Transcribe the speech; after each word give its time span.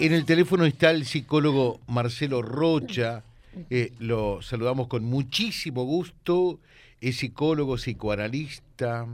En 0.00 0.14
el 0.14 0.24
teléfono 0.24 0.64
está 0.64 0.92
el 0.92 1.04
psicólogo 1.04 1.78
Marcelo 1.86 2.40
Rocha. 2.40 3.22
Eh, 3.68 3.92
lo 3.98 4.40
saludamos 4.40 4.86
con 4.86 5.04
muchísimo 5.04 5.84
gusto. 5.84 6.58
Es 7.02 7.18
psicólogo, 7.18 7.76
psicoanalista, 7.76 9.06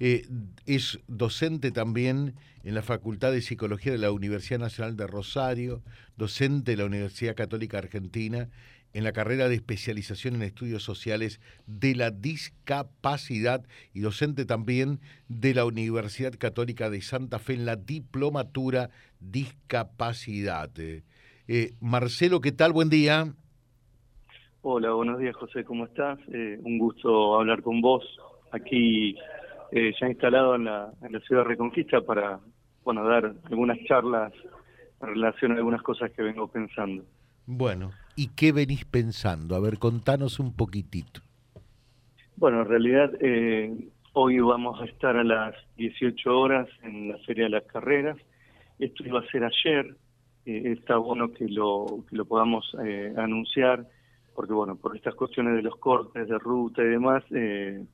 eh, 0.00 0.26
es 0.66 0.98
docente 1.08 1.70
también 1.70 2.34
en 2.62 2.74
la 2.74 2.82
Facultad 2.82 3.32
de 3.32 3.40
Psicología 3.40 3.90
de 3.90 3.96
la 3.96 4.12
Universidad 4.12 4.60
Nacional 4.60 4.98
de 4.98 5.06
Rosario, 5.06 5.80
docente 6.18 6.72
de 6.72 6.76
la 6.76 6.84
Universidad 6.84 7.34
Católica 7.34 7.78
Argentina 7.78 8.50
en 8.92 9.04
la 9.04 9.12
carrera 9.12 9.48
de 9.48 9.54
especialización 9.54 10.36
en 10.36 10.42
estudios 10.42 10.82
sociales 10.82 11.40
de 11.66 11.94
la 11.94 12.10
discapacidad 12.10 13.64
y 13.94 14.00
docente 14.00 14.44
también 14.44 15.00
de 15.28 15.54
la 15.54 15.64
Universidad 15.64 16.32
Católica 16.38 16.90
de 16.90 17.00
Santa 17.00 17.38
Fe 17.38 17.54
en 17.54 17.66
la 17.66 17.76
diplomatura 17.76 18.90
discapacidad. 19.20 20.70
Eh, 20.78 21.72
Marcelo, 21.80 22.40
¿qué 22.40 22.52
tal? 22.52 22.72
Buen 22.72 22.88
día. 22.90 23.32
Hola, 24.62 24.92
buenos 24.92 25.18
días 25.18 25.36
José, 25.36 25.64
¿cómo 25.64 25.84
estás? 25.84 26.18
Eh, 26.32 26.58
un 26.62 26.78
gusto 26.78 27.38
hablar 27.38 27.62
con 27.62 27.80
vos 27.80 28.04
aquí 28.50 29.16
eh, 29.70 29.92
ya 30.00 30.08
instalado 30.08 30.56
en 30.56 30.64
la, 30.64 30.92
en 31.02 31.12
la 31.12 31.20
ciudad 31.20 31.42
de 31.42 31.48
Reconquista 31.48 32.00
para 32.00 32.40
bueno, 32.84 33.04
dar 33.04 33.34
algunas 33.44 33.78
charlas 33.84 34.32
en 35.00 35.08
relación 35.08 35.52
a 35.52 35.56
algunas 35.56 35.82
cosas 35.82 36.10
que 36.12 36.22
vengo 36.22 36.48
pensando. 36.48 37.04
Bueno, 37.46 37.92
¿y 38.18 38.30
qué 38.34 38.50
venís 38.50 38.84
pensando? 38.84 39.54
A 39.54 39.60
ver, 39.60 39.78
contanos 39.78 40.40
un 40.40 40.52
poquitito. 40.52 41.20
Bueno, 42.34 42.62
en 42.62 42.68
realidad 42.68 43.12
eh, 43.20 43.72
hoy 44.12 44.40
vamos 44.40 44.80
a 44.80 44.86
estar 44.86 45.16
a 45.16 45.22
las 45.22 45.54
18 45.76 46.28
horas 46.36 46.68
en 46.82 47.10
la 47.10 47.18
Feria 47.18 47.44
de 47.44 47.50
las 47.50 47.64
Carreras. 47.64 48.16
Esto 48.80 49.06
iba 49.06 49.20
a 49.20 49.26
ser 49.30 49.44
ayer. 49.44 49.94
Eh, 50.46 50.72
está 50.76 50.96
bueno 50.96 51.32
que 51.32 51.46
lo, 51.46 52.04
que 52.10 52.16
lo 52.16 52.24
podamos 52.24 52.64
eh, 52.84 53.14
anunciar, 53.16 53.86
porque 54.34 54.52
bueno, 54.52 54.74
por 54.74 54.96
estas 54.96 55.14
cuestiones 55.14 55.54
de 55.54 55.62
los 55.62 55.76
cortes 55.76 56.26
de 56.26 56.38
ruta 56.38 56.82
y 56.82 56.88
demás, 56.88 57.22
eh, 57.30 57.84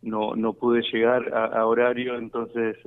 no, 0.00 0.34
no 0.36 0.54
pude 0.54 0.80
llegar 0.90 1.34
a, 1.34 1.66
horario, 1.66 2.16
entonces 2.16 2.78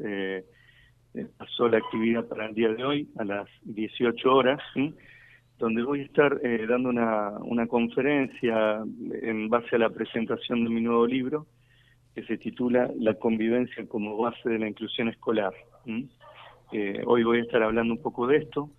eh, 1.14 1.28
pasó 1.38 1.68
la 1.68 1.78
actividad 1.78 2.26
para 2.26 2.48
el 2.48 2.56
día 2.56 2.70
de 2.70 2.84
hoy 2.84 3.10
a 3.18 3.26
las 3.26 3.48
18 3.64 4.34
horas, 4.34 4.60
donde 5.60 5.84
voy 5.84 6.00
a 6.00 6.06
estar 6.06 6.40
eh, 6.42 6.66
dando 6.68 6.90
una, 6.90 7.32
una 7.42 7.68
conferencia 7.68 8.82
en 9.22 9.50
base 9.50 9.76
a 9.76 9.80
la 9.80 9.90
presentación 9.90 10.64
de 10.64 10.70
mi 10.70 10.82
nuevo 10.82 11.06
libro, 11.06 11.46
que 12.16 12.24
se 12.24 12.38
titula 12.38 12.90
La 12.98 13.14
convivencia 13.16 13.86
como 13.88 14.18
base 14.18 14.50
de 14.50 14.58
la 14.58 14.68
inclusión 14.68 15.10
escolar. 15.10 15.54
hoy 17.06 17.24
voy 17.24 17.40
a 17.40 17.44
estar 17.44 17.62
hablando 17.62 17.94
un 17.94 18.02
poco 18.02 18.26
de 18.26 18.38
esto, 18.38 18.70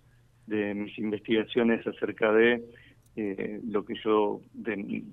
de 0.47 0.73
mis 0.73 0.97
investigaciones 0.97 1.85
acerca 1.85 2.33
de 2.33 2.63
lo 3.69 3.85
que 3.85 3.93
yo 4.03 4.41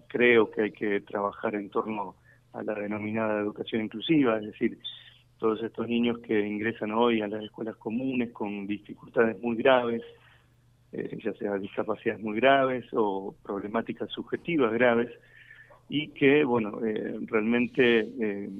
creo 0.08 0.50
que 0.50 0.62
hay 0.62 0.72
que 0.72 1.00
trabajar 1.02 1.54
en 1.54 1.68
torno 1.68 2.16
a 2.52 2.62
la 2.62 2.74
denominada 2.74 3.40
educación 3.40 3.82
inclusiva, 3.82 4.38
es 4.38 4.46
decir, 4.46 4.78
todos 5.38 5.62
estos 5.62 5.86
niños 5.86 6.18
que 6.18 6.46
ingresan 6.46 6.92
hoy 6.92 7.20
a 7.20 7.28
las 7.28 7.44
escuelas 7.44 7.76
comunes 7.76 8.30
con 8.32 8.66
dificultades 8.66 9.40
muy 9.40 9.56
graves, 9.56 10.02
eh, 10.92 11.18
ya 11.22 11.32
sea 11.34 11.58
discapacidades 11.58 12.22
muy 12.22 12.36
graves 12.36 12.86
o 12.92 13.34
problemáticas 13.42 14.10
subjetivas 14.10 14.72
graves, 14.72 15.10
y 15.90 16.08
que, 16.08 16.44
bueno, 16.44 16.84
eh, 16.84 17.18
realmente 17.26 18.08
eh, 18.20 18.50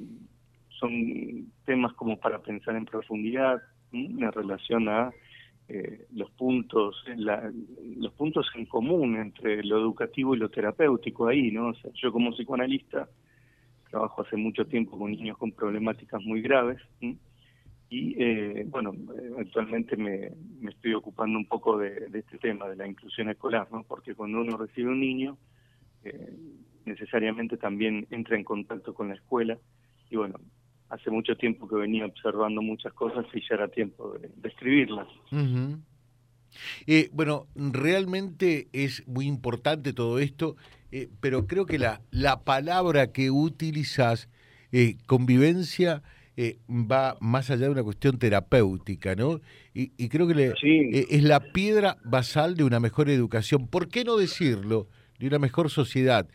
son 0.79 1.51
temas 1.65 1.93
como 1.93 2.19
para 2.19 2.39
pensar 2.39 2.75
en 2.75 2.85
profundidad 2.85 3.61
en 3.91 4.31
relación 4.31 4.87
a 4.89 5.11
los 6.13 6.31
puntos 6.31 7.03
la, 7.15 7.51
los 7.97 8.11
puntos 8.13 8.47
en 8.55 8.65
común 8.65 9.17
entre 9.17 9.63
lo 9.63 9.77
educativo 9.77 10.33
y 10.33 10.39
lo 10.39 10.49
terapéutico 10.49 11.27
ahí 11.27 11.51
no 11.51 11.67
o 11.67 11.73
sea, 11.75 11.91
yo 11.93 12.11
como 12.11 12.31
psicoanalista 12.31 13.07
trabajo 13.91 14.23
hace 14.23 14.35
mucho 14.35 14.65
tiempo 14.65 14.97
con 14.97 15.11
niños 15.11 15.37
con 15.37 15.51
problemáticas 15.51 16.23
muy 16.23 16.41
graves 16.41 16.81
y 17.89 18.15
eh, 18.21 18.65
bueno, 18.67 18.93
actualmente 19.39 19.97
me, 19.97 20.31
estoy 20.69 20.93
ocupando 20.93 21.39
un 21.39 21.45
poco 21.45 21.77
de, 21.77 22.07
este 22.13 22.37
tema, 22.37 22.67
de 22.67 22.75
la 22.75 22.87
inclusión 22.87 23.29
escolar, 23.29 23.67
¿no? 23.71 23.83
porque 23.83 24.13
cuando 24.13 24.41
uno 24.41 24.57
recibe 24.57 24.89
un 24.89 24.99
niño, 24.99 25.37
eh, 26.03 26.33
necesariamente 26.85 27.57
también 27.57 28.05
entra 28.11 28.37
en 28.37 28.43
contacto 28.43 28.93
con 28.93 29.09
la 29.09 29.15
escuela 29.15 29.57
y 30.09 30.17
bueno, 30.17 30.39
hace 30.89 31.09
mucho 31.09 31.35
tiempo 31.35 31.67
que 31.67 31.75
venía 31.75 32.05
observando 32.05 32.61
muchas 32.61 32.93
cosas 32.93 33.25
y 33.33 33.41
ya 33.41 33.55
era 33.55 33.67
tiempo 33.67 34.17
de, 34.17 34.29
escribirlas. 34.47 35.07
Eh, 36.87 37.09
bueno, 37.13 37.47
realmente 37.55 38.67
es 38.73 39.07
muy 39.07 39.25
importante 39.27 39.93
todo 39.93 40.19
esto, 40.19 40.55
eh, 40.91 41.09
pero 41.21 41.47
creo 41.47 41.65
que 41.65 41.79
la, 41.79 42.01
la 42.11 42.43
palabra 42.43 43.11
que 43.11 43.31
utilizas, 43.31 44.29
eh, 46.41 46.57
va 46.69 47.17
más 47.19 47.49
allá 47.49 47.65
de 47.65 47.71
una 47.71 47.83
cuestión 47.83 48.17
terapéutica, 48.17 49.13
¿no? 49.13 49.41
Y, 49.73 50.07
creo 50.07 50.25
que 50.25 50.53
es 51.09 51.23
la 51.23 51.39
piedra 51.39 51.97
basal 52.05 52.55
de 52.55 52.63
una 52.63 52.79
mejor 52.79 53.09
educación. 53.09 53.67
¿Por 53.67 53.89
qué 53.89 54.03
no 54.05 54.15
decirlo? 54.15 54.87
De 55.19 55.27
una 55.27 55.37
mejor 55.37 55.69
sociedad. 55.69 56.27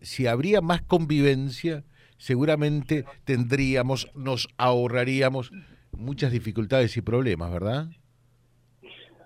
si 0.00 0.26
habría 0.28 0.60
más 0.60 0.82
convivencia, 0.82 1.84
seguramente 2.18 3.04
tendríamos, 3.24 4.08
nos 4.14 4.48
ahorraríamos 4.58 5.50
muchas 5.90 6.30
dificultades 6.30 6.96
y 6.96 7.02
problemas, 7.02 7.52
¿verdad? 7.52 7.88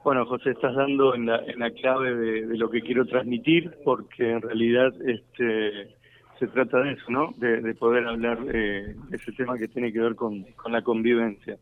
Bueno, 0.07 0.25
José, 0.25 0.51
estás 0.51 0.73
dando 0.77 1.17
en 1.17 1.27
la, 1.27 1.39
en 1.47 1.59
la 1.59 1.73
clave 1.73 2.15
de, 2.15 2.57
lo 2.57 2.71
que 2.71 2.81
quiero 2.81 3.07
transmitir, 3.07 3.73
porque 3.85 4.31
en 4.31 4.41
realidad 4.41 4.95
este, 5.05 5.96
se 6.39 6.47
trata 6.49 6.81
de 6.81 6.93
eso, 6.93 7.11
¿no? 7.11 7.33
De, 7.37 7.75
poder 7.75 8.07
hablar 8.07 8.39
eh, 8.53 8.95
de 9.09 9.17
ese 9.17 9.33
tema 9.33 9.57
que 9.57 9.69
tiene 9.69 9.93
que 9.93 10.01
ver 10.01 10.15
con, 10.15 10.43
con 10.55 10.73
la 10.73 10.83
convivencia. 10.83 11.59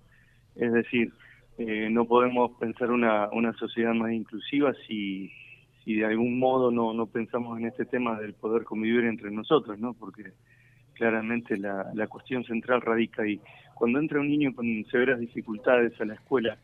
Es 0.54 0.72
decir, 0.72 1.12
eh, 1.58 1.88
no 1.90 2.04
podemos 2.04 2.52
pensar 2.58 2.90
una, 2.90 3.28
una 3.30 3.52
sociedad 3.54 3.94
más 3.94 4.12
inclusiva 4.12 4.72
si, 4.86 5.30
si 5.84 5.94
de 5.94 6.06
algún 6.06 6.38
modo 6.38 6.70
no, 6.70 6.92
no 6.92 7.06
pensamos 7.06 7.58
en 7.58 7.66
este 7.66 7.84
tema 7.84 8.18
del 8.18 8.34
poder 8.34 8.64
convivir 8.64 9.04
entre 9.04 9.30
nosotros, 9.30 9.78
¿no? 9.78 9.94
Porque 9.94 10.32
claramente 10.94 11.56
la, 11.56 11.90
la 11.94 12.06
cuestión 12.06 12.44
central 12.44 12.80
radica 12.80 13.22
ahí. 13.22 13.40
Cuando 13.74 13.98
entra 13.98 14.20
un 14.20 14.28
niño 14.28 14.54
con 14.54 14.66
severas 14.90 15.18
dificultades 15.18 16.00
a 16.00 16.04
la 16.04 16.14
escuela, 16.14 16.58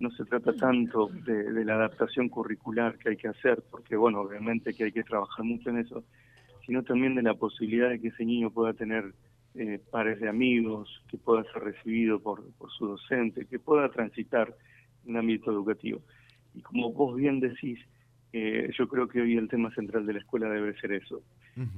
no 0.00 0.10
se 0.10 0.24
trata 0.24 0.52
tanto 0.54 1.08
de, 1.08 1.64
la 1.64 1.74
adaptación 1.74 2.28
curricular 2.28 2.98
que 2.98 3.10
hay 3.10 3.16
que 3.16 3.28
hacer, 3.28 3.62
porque 3.70 3.96
bueno, 3.96 4.20
obviamente 4.20 4.74
que 4.74 4.84
hay 4.84 4.92
que 4.92 5.04
trabajar 5.04 5.44
mucho 5.44 5.70
en 5.70 5.78
eso, 5.78 6.04
sino 6.70 6.84
también 6.84 7.16
de 7.16 7.22
la 7.22 7.34
posibilidad 7.34 7.90
de 7.90 7.98
que 7.98 8.08
ese 8.08 8.24
niño 8.24 8.52
pueda 8.52 8.72
tener 8.72 9.12
eh, 9.56 9.80
pares 9.90 10.20
de 10.20 10.28
amigos, 10.28 11.02
que 11.08 11.18
pueda 11.18 11.42
ser 11.52 11.64
recibido 11.64 12.20
por, 12.20 12.44
su 12.78 12.86
docente, 12.86 13.44
que 13.46 13.58
pueda 13.58 13.88
transitar 13.88 14.54
en 15.04 15.10
el 15.10 15.16
ámbito 15.16 15.50
educativo. 15.50 16.00
Y 16.54 16.62
como 16.62 16.92
vos 16.92 17.16
bien 17.16 17.40
decís, 17.40 17.80
eh, 18.32 18.70
yo 18.78 18.86
creo 18.86 19.08
que 19.08 19.20
hoy 19.20 19.36
el 19.36 19.48
tema 19.48 19.74
central 19.74 20.06
de 20.06 20.12
la 20.12 20.18
escuela 20.20 20.48
debe 20.48 20.78
ser 20.78 20.92
eso, 20.92 21.24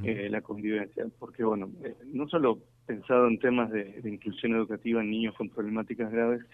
eh, 0.05 0.29
la 0.31 0.43
convivencia, 0.43 1.07
porque 1.19 1.43
bueno, 1.43 1.71
no 2.13 2.29
solo 2.29 2.59
pensado 2.85 3.29
en 3.29 3.39
temas 3.39 3.71
de 3.71 4.03
inclusión 4.05 4.53
educativa 4.53 5.01
en 5.01 5.09
niños 5.09 5.35
con 5.37 5.49
problemáticas 5.49 6.13
graves, 6.13 6.45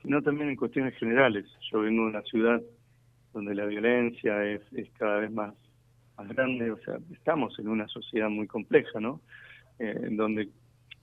sino 0.00 0.22
también 0.22 0.48
en 0.48 0.56
cuestiones 0.56 0.96
generales. 0.96 1.44
Yo 1.70 1.80
vengo 1.80 2.04
de 2.04 2.08
una 2.08 2.22
ciudad 2.22 2.62
donde 3.34 3.54
la 3.54 3.66
violencia 3.66 4.46
es, 4.46 4.62
es 4.72 4.90
cada 4.92 5.18
vez 5.18 5.30
más, 5.30 5.52
más 6.16 6.28
grande, 6.28 6.70
o 6.70 6.78
sea, 6.78 6.98
estamos 7.12 7.58
en 7.58 7.68
una 7.68 7.88
sociedad 7.88 8.28
muy 8.28 8.46
compleja, 8.46 9.00
¿no? 9.00 9.20
Eh, 9.78 10.00
en 10.04 10.16
donde 10.16 10.48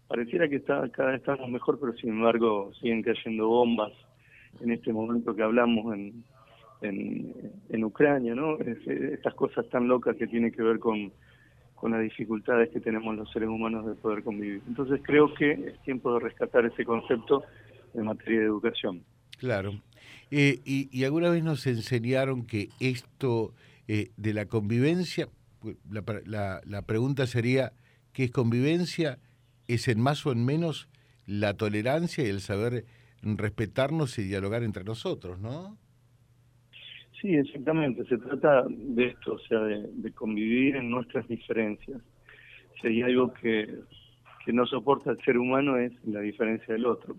pareciera 0.08 0.48
que 0.48 0.58
está, 0.58 0.88
cada 0.90 1.12
vez 1.12 1.20
estamos 1.20 1.50
mejor, 1.50 1.80
pero 1.80 1.94
sin 1.94 2.10
embargo 2.10 2.72
siguen 2.80 3.04
cayendo 3.04 3.48
bombas 3.48 3.94
en 4.62 4.72
este 4.72 4.92
momento 4.92 5.36
que 5.36 5.44
hablamos 5.44 5.94
en, 5.94 6.24
en, 6.82 7.52
en 7.70 7.84
Ucrania, 7.84 8.34
¿no? 8.34 8.58
estas 8.60 9.34
cosas 9.36 9.68
tan 9.70 9.88
locas 9.88 10.16
que 10.16 10.28
tienen 10.28 10.52
que 10.52 10.64
ver 10.64 10.80
con, 10.80 11.12
con 11.76 11.92
las 11.92 12.02
dificultades 12.02 12.70
que 12.70 12.80
tenemos 12.80 13.16
los 13.16 13.32
seres 13.32 13.50
humanos 13.50 13.86
de 13.86 13.96
poder 13.96 14.24
convivir. 14.24 14.62
Entonces 14.68 15.02
creo 15.04 15.34
que 15.34 15.52
es 15.52 15.80
tiempo 15.84 16.14
de 16.14 16.20
rescatar 16.22 16.66
ese 16.66 16.84
concepto 16.84 17.44
en 17.94 18.06
materia 18.06 18.40
de 18.40 18.46
educación. 18.46 19.04
Claro. 19.38 19.74
Eh, 20.32 20.60
y, 20.66 21.04
alguna 21.04 21.30
vez 21.30 21.44
nos 21.44 21.66
enseñaron 21.66 22.46
que 22.46 22.70
esto 22.80 23.54
eh, 23.92 24.12
de 24.18 24.36
la 24.36 24.46
convivencia, 24.46 25.30
pues, 25.60 25.78
la, 25.90 26.62
la, 26.64 26.82
pregunta 26.84 27.26
sería, 27.26 27.74
¿qué 28.14 28.26
es 28.26 28.30
convivencia? 28.32 29.18
¿Es 29.68 29.88
en 29.88 30.00
más 30.00 30.28
o 30.28 30.32
en 30.32 30.46
menos 30.46 30.88
la 31.26 31.56
tolerancia 31.56 32.24
y 32.24 32.30
el 32.30 32.40
saber 32.40 32.86
respetarnos 33.24 34.20
y 34.20 34.26
dialogar 34.26 34.62
entre 34.62 34.84
nosotros, 34.84 35.40
no? 35.40 35.76
Sí, 37.20 37.34
exactamente. 37.36 38.06
Se 38.06 38.20
trata 38.20 38.64
de 38.70 39.08
esto, 39.08 39.34
o 39.34 39.40
sea, 39.40 39.60
de, 39.62 40.12
convivir 40.14 40.76
en 40.76 40.92
nuestras 40.92 41.28
diferencias. 41.28 42.00
Si 42.84 43.02
algo 43.02 43.34
que, 43.34 43.74
que 44.46 44.54
no 44.54 44.68
soporta 44.68 45.10
el 45.10 45.22
ser 45.26 45.40
humano 45.40 45.78
es 45.78 45.94
la 46.06 46.20
diferencia 46.20 46.76
del 46.76 46.86
otro. 46.86 47.16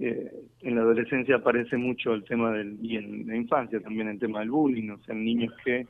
Eh, 0.00 0.32
en 0.62 0.74
la 0.74 0.80
adolescencia 0.80 1.36
aparece 1.36 1.76
mucho 1.76 2.14
el 2.14 2.24
tema 2.24 2.52
del, 2.52 2.78
y 2.82 2.96
en 2.96 3.26
la 3.26 3.36
infancia 3.36 3.80
también 3.80 4.08
el 4.08 4.18
tema 4.18 4.40
del 4.40 4.50
bullying, 4.50 4.88
o 4.88 4.98
sea, 5.04 5.14
niños 5.14 5.54
que 5.62 5.86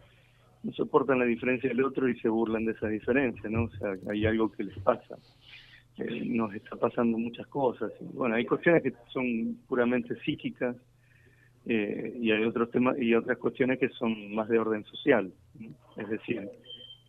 no 0.65 0.73
soportan 0.73 1.21
la 1.21 1.25
diferencia 1.25 1.69
del 1.71 1.85
otro 1.85 2.09
y 2.09 2.19
se 2.19 2.29
burlan 2.29 2.65
de 2.65 2.73
esa 2.73 2.89
diferencia, 2.89 3.49
¿no? 3.49 3.65
O 3.65 3.71
sea, 3.71 3.95
hay 4.11 4.27
algo 4.27 4.51
que 4.51 4.65
les 4.65 4.79
pasa. 4.81 5.17
Eh, 5.99 6.25
nos 6.27 6.53
está 6.55 6.77
pasando 6.77 7.19
muchas 7.19 7.47
cosas. 7.47 7.93
bueno, 8.13 8.35
hay 8.35 8.45
cuestiones 8.45 8.83
que 8.83 8.93
son 9.13 9.57
puramente 9.69 10.17
psíquicas 10.25 10.75
eh, 11.67 12.17
y 12.21 12.33
hay 12.33 12.43
otros 12.45 12.71
temas 12.71 12.99
y 12.99 13.15
otras 13.15 13.39
cuestiones 13.39 13.79
que 13.79 13.91
son 13.91 14.35
más 14.35 14.49
de 14.49 14.59
orden 14.59 14.85
social, 14.85 15.33
es 15.97 16.09
decir, 16.09 16.49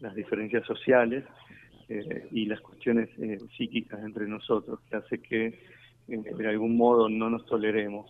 las 0.01 0.13
diferencias 0.13 0.65
sociales 0.65 1.23
eh, 1.89 2.27
y 2.31 2.45
las 2.45 2.59
cuestiones 2.61 3.09
psíquicas 3.57 4.03
entre 4.03 4.27
nosotros 4.27 4.79
que 4.89 4.95
hace 4.97 5.19
que 5.19 5.57
de 6.17 6.47
algún 6.47 6.77
modo 6.77 7.09
no 7.09 7.29
nos 7.29 7.45
toleremos. 7.45 8.09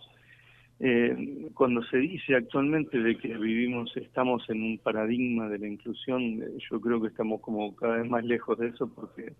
Eh, 0.84 1.48
cuando 1.54 1.80
se 1.84 1.98
dice 1.98 2.34
actualmente 2.34 2.98
de 2.98 3.16
que 3.16 3.28
vivimos, 3.38 3.96
estamos 3.96 4.42
en 4.50 4.62
un 4.62 4.78
paradigma 4.78 5.48
de 5.48 5.60
la 5.60 5.68
inclusión, 5.68 6.42
eh, 6.42 6.58
yo 6.68 6.80
creo 6.80 7.00
que 7.00 7.06
estamos 7.06 7.40
como 7.40 7.76
cada 7.76 7.98
vez 7.98 8.10
más 8.10 8.24
lejos 8.24 8.58
de 8.58 8.66
eso 8.66 8.92
porque 8.92 9.32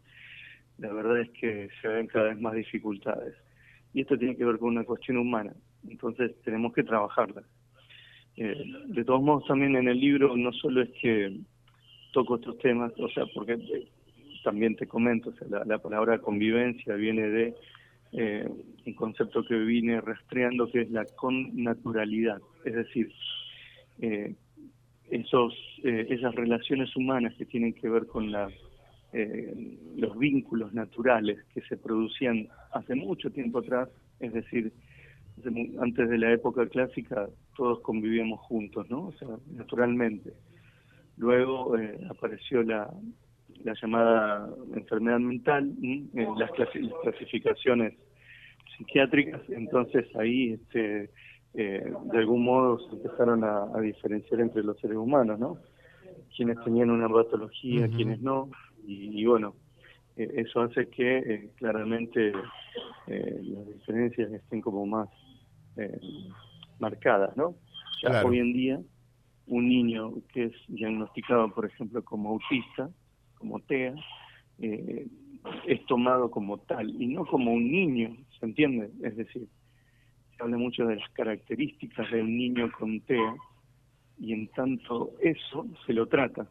la 0.78 0.92
verdad 0.92 1.20
es 1.20 1.30
que 1.30 1.68
se 1.80 1.88
ven 1.88 2.06
cada 2.06 2.28
vez 2.28 2.40
más 2.40 2.54
dificultades. 2.54 3.34
Y 3.92 4.02
esto 4.02 4.16
tiene 4.16 4.36
que 4.36 4.44
ver 4.44 4.58
con 4.58 4.68
una 4.68 4.84
cuestión 4.84 5.16
humana, 5.16 5.52
entonces 5.88 6.30
tenemos 6.44 6.72
que 6.72 6.84
trabajarla. 6.84 7.42
Eh, 8.36 8.64
de 8.86 9.04
todos 9.04 9.20
modos, 9.20 9.44
también 9.46 9.74
en 9.74 9.88
el 9.88 9.98
libro 9.98 10.36
no 10.36 10.52
solo 10.52 10.82
es 10.82 10.90
que 11.00 11.40
toco 12.12 12.36
estos 12.36 12.56
temas, 12.58 12.92
o 12.98 13.08
sea, 13.08 13.24
porque 13.34 13.58
también 14.44 14.76
te 14.76 14.86
comento, 14.86 15.30
o 15.30 15.32
sea, 15.32 15.48
la, 15.48 15.64
la 15.64 15.78
palabra 15.78 16.18
convivencia 16.20 16.94
viene 16.94 17.28
de 17.28 17.54
eh, 18.12 18.46
un 18.86 18.94
concepto 18.94 19.44
que 19.44 19.54
vine 19.54 20.00
rastreando 20.00 20.70
que 20.70 20.82
es 20.82 20.90
la 20.90 21.04
connaturalidad, 21.16 22.40
es 22.64 22.74
decir, 22.74 23.10
eh, 24.00 24.34
esos, 25.10 25.54
eh, 25.84 26.06
esas 26.10 26.34
relaciones 26.34 26.94
humanas 26.96 27.34
que 27.36 27.44
tienen 27.44 27.74
que 27.74 27.88
ver 27.88 28.06
con 28.06 28.32
la, 28.32 28.48
eh, 29.12 29.78
los 29.96 30.18
vínculos 30.18 30.72
naturales 30.72 31.38
que 31.54 31.60
se 31.62 31.76
producían 31.76 32.48
hace 32.72 32.94
mucho 32.94 33.30
tiempo 33.30 33.58
atrás, 33.58 33.88
es 34.20 34.32
decir, 34.32 34.72
antes 35.80 36.08
de 36.08 36.18
la 36.18 36.32
época 36.32 36.66
clásica 36.66 37.28
todos 37.56 37.80
convivíamos 37.80 38.40
juntos, 38.40 38.88
¿no? 38.90 39.08
O 39.08 39.12
sea, 39.12 39.28
naturalmente. 39.54 40.32
Luego 41.16 41.76
apareció 42.08 42.62
la, 42.62 42.90
la 43.64 43.74
llamada 43.80 44.48
enfermedad 44.74 45.18
mental, 45.18 45.74
las, 46.36 46.50
clasificaciones 47.02 47.94
psiquiátricas, 48.84 49.40
entonces 49.48 50.04
ahí 50.16 50.54
este, 50.54 51.10
eh, 51.54 51.92
de 52.12 52.18
algún 52.18 52.44
modo 52.44 52.78
se 52.78 52.96
empezaron 52.96 53.44
a, 53.44 53.80
diferenciar 53.80 54.40
entre 54.40 54.62
los 54.62 54.78
seres 54.80 54.96
humanos, 54.96 55.38
¿no? 55.38 55.58
Quienes 56.34 56.62
tenían 56.64 56.90
una 56.90 57.08
patología, 57.08 57.88
quienes 57.88 58.20
no, 58.20 58.50
y, 58.86 59.24
bueno, 59.26 59.54
eh, 60.16 60.30
eso 60.36 60.62
hace 60.62 60.88
que 60.88 61.18
eh, 61.18 61.50
claramente 61.56 62.32
las 63.06 63.66
diferencias 63.66 64.32
estén 64.32 64.60
como 64.60 64.86
más 64.86 65.08
marcadas, 66.78 67.36
¿no? 67.36 67.54
Ya 68.02 68.24
hoy 68.24 68.38
en 68.38 68.52
día, 68.52 68.80
un 69.46 69.68
niño 69.68 70.14
que 70.32 70.44
es 70.44 70.52
diagnosticado, 70.68 71.52
por 71.54 71.66
ejemplo, 71.66 72.02
como 72.02 72.30
autista, 72.30 72.90
como 73.38 73.60
TEA, 73.60 73.94
eh, 74.60 75.06
es 75.66 75.84
tomado 75.86 76.30
como 76.30 76.58
tal 76.58 76.90
y 76.90 77.06
no 77.06 77.24
como 77.26 77.52
un 77.52 77.70
niño, 77.70 78.16
¿se 78.38 78.46
entiende? 78.46 78.90
Es 79.02 79.16
decir, 79.16 79.46
se 80.36 80.42
habla 80.42 80.56
mucho 80.56 80.86
de 80.86 80.96
las 80.96 81.08
características 81.10 82.10
de 82.10 82.22
un 82.22 82.36
niño 82.36 82.70
con 82.78 83.00
TEA 83.00 83.34
y 84.18 84.32
en 84.32 84.48
tanto 84.48 85.12
eso 85.20 85.66
se 85.86 85.92
lo 85.92 86.06
trata. 86.06 86.48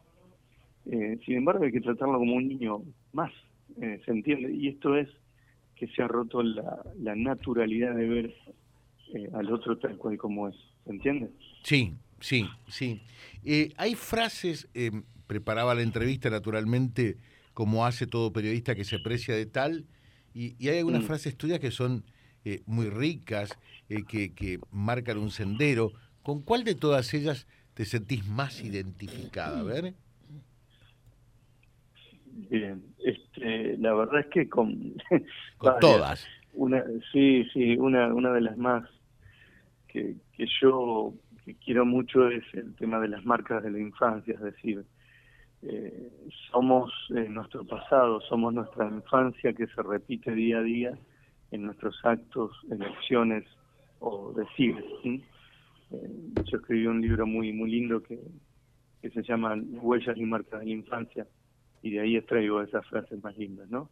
Eh, 0.90 1.18
sin 1.24 1.36
embargo, 1.36 1.64
hay 1.64 1.72
que 1.72 1.80
tratarlo 1.80 2.18
como 2.18 2.34
un 2.34 2.48
niño 2.48 2.82
más, 3.12 3.32
eh, 3.80 4.00
¿se 4.04 4.10
entiende? 4.10 4.52
Y 4.52 4.68
esto 4.68 4.96
es 4.96 5.08
que 5.76 5.86
se 5.88 6.02
ha 6.02 6.08
roto 6.08 6.42
la, 6.42 6.82
la 6.98 7.14
naturalidad 7.14 7.94
de 7.94 8.08
ver 8.08 8.34
al 9.34 9.52
otro 9.52 9.76
tal 9.78 9.96
cual 9.98 10.16
como 10.16 10.48
es, 10.48 10.56
¿se 10.84 10.90
entiende? 10.90 11.30
Sí, 11.62 11.94
sí, 12.18 12.46
sí. 12.66 13.02
hay 13.76 13.94
frases 13.94 14.70
preparaba 15.26 15.74
la 15.74 15.82
entrevista 15.82 16.30
naturalmente 16.30 17.18
como 17.54 17.86
hace 17.86 18.06
todo 18.06 18.32
periodista 18.32 18.74
que 18.74 18.84
se 18.84 18.96
aprecia 18.96 19.34
de 19.34 19.46
tal, 19.46 19.86
y, 20.34 20.68
hay 20.68 20.78
algunas 20.78 21.02
mm. 21.02 21.06
frases 21.06 21.36
tuyas 21.36 21.60
que 21.60 21.70
son 21.70 22.04
eh, 22.44 22.62
muy 22.66 22.88
ricas, 22.88 23.58
eh, 23.88 24.02
que, 24.08 24.58
marcan 24.70 25.18
un 25.18 25.30
sendero. 25.30 25.92
¿Con 26.22 26.42
cuál 26.42 26.64
de 26.64 26.74
todas 26.74 27.12
ellas 27.14 27.46
te 27.74 27.84
sentís 27.84 28.26
más 28.26 28.62
identificada? 28.62 29.60
A 29.60 29.62
ver. 29.62 29.94
Bien, 32.50 32.82
este, 33.04 33.76
la 33.78 33.92
verdad 33.92 34.20
es 34.20 34.26
que 34.26 34.48
con, 34.48 34.94
con 35.58 35.78
todas. 35.80 36.26
Una, 36.54 36.82
sí, 37.12 37.44
sí, 37.52 37.76
una, 37.76 38.12
una 38.14 38.32
de 38.32 38.40
las 38.40 38.56
más 38.56 38.88
que, 39.88 40.16
que 40.36 40.46
yo 40.60 41.14
quiero 41.64 41.84
mucho 41.84 42.28
es 42.28 42.44
el 42.54 42.74
tema 42.76 43.00
de 43.00 43.08
las 43.08 43.24
marcas 43.24 43.62
de 43.62 43.70
la 43.70 43.78
infancia, 43.78 44.34
es 44.34 44.40
decir, 44.40 44.84
eh, 45.62 46.10
somos 46.50 46.92
eh, 47.14 47.28
nuestro 47.28 47.64
pasado, 47.64 48.20
somos 48.22 48.52
nuestra 48.52 48.88
infancia 48.88 49.52
que 49.52 49.68
se 49.68 49.82
repite 49.82 50.32
día 50.32 50.58
a 50.58 50.62
día 50.62 50.98
en 51.52 51.62
nuestros 51.62 51.96
actos, 52.04 52.50
en 52.70 52.82
acciones 52.82 53.44
o 54.00 54.32
decir. 54.32 54.84
Eh, 55.04 55.22
yo 56.44 56.58
escribí 56.58 56.86
un 56.86 57.00
libro 57.00 57.26
muy 57.26 57.52
muy 57.52 57.70
lindo 57.70 58.02
que, 58.02 58.18
que 59.00 59.10
se 59.10 59.22
llama 59.22 59.54
Huellas 59.54 60.16
y 60.16 60.24
marcas 60.24 60.60
de 60.60 60.66
la 60.66 60.72
infancia 60.72 61.26
y 61.80 61.90
de 61.90 62.00
ahí 62.00 62.16
extraigo 62.16 62.60
esas 62.62 62.84
frases 62.86 63.22
más 63.22 63.36
lindas, 63.36 63.68
¿no? 63.70 63.88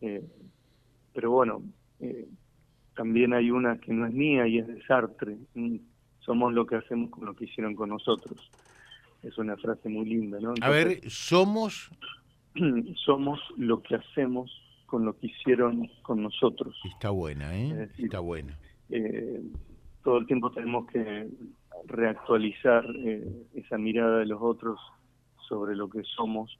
Eh, 0.00 0.24
pero 1.12 1.30
bueno, 1.30 1.62
también 2.94 3.32
hay 3.34 3.50
una 3.50 3.78
que 3.78 3.92
no 3.92 4.06
es 4.06 4.12
mía 4.12 4.46
y 4.46 4.58
es 4.58 4.66
de 4.66 4.82
Sartre. 4.84 5.36
Somos 6.20 6.52
lo 6.52 6.66
que 6.66 6.76
hacemos 6.76 7.10
con 7.10 7.26
lo 7.26 7.34
que 7.34 7.44
hicieron 7.44 7.74
con 7.74 7.90
nosotros 7.90 8.50
es 9.24 9.38
una 9.38 9.56
frase 9.56 9.88
muy 9.88 10.06
linda, 10.06 10.38
¿no? 10.40 10.54
a 10.60 10.70
ver, 10.70 11.00
somos... 11.08 11.90
Somos 13.04 13.40
lo 13.56 13.82
que 13.82 13.96
hacemos 13.96 14.48
con 14.86 15.04
lo 15.04 15.18
que 15.18 15.26
hicieron 15.26 15.90
con 16.02 16.22
nosotros. 16.22 16.80
Está 16.84 17.10
buena, 17.10 17.52
¿eh? 17.52 17.88
Está 17.98 18.20
buena. 18.20 18.56
Eh, 18.90 19.42
todo 20.04 20.18
el 20.18 20.26
tiempo 20.26 20.52
tenemos 20.52 20.86
que 20.86 21.28
reactualizar 21.86 22.84
eh, 22.94 23.26
esa 23.54 23.76
mirada 23.76 24.18
de 24.18 24.26
los 24.26 24.40
otros 24.40 24.78
sobre 25.48 25.74
lo 25.74 25.90
que 25.90 26.04
somos 26.04 26.56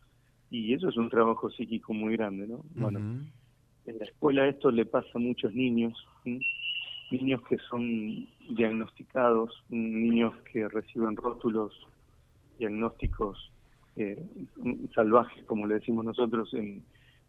y 0.51 0.75
eso 0.75 0.89
es 0.89 0.97
un 0.97 1.11
trabajo 1.11 1.51
psíquico 1.51 1.93
muy 1.93 2.17
grande, 2.17 2.47
¿no? 2.47 2.65
Bueno, 2.75 2.99
en 2.99 3.99
la 3.99 4.05
escuela 4.05 4.49
esto 4.49 4.71
le 4.71 4.87
pasa 4.87 5.09
a 5.15 5.19
muchos 5.19 5.53
niños, 5.55 5.95
niños 7.11 7.43
que 7.49 7.59
son 7.71 8.27
diagnosticados, 8.51 9.65
niños 9.69 10.35
que 10.53 10.69
reciben 10.69 11.17
rótulos 11.17 11.73
diagnósticos 12.59 13.51
eh, 13.97 14.23
salvajes, 14.95 15.45
como 15.45 15.67
le 15.67 15.75
decimos 15.75 16.05
nosotros, 16.05 16.53
en 16.55 16.83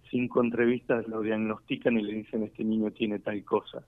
cinco 0.09 0.43
entrevistas 0.43 1.07
lo 1.07 1.21
diagnostican 1.21 1.97
y 1.97 2.03
le 2.03 2.13
dicen 2.13 2.43
este 2.43 2.63
niño 2.63 2.91
tiene 2.91 3.19
tal 3.19 3.43
cosa. 3.43 3.85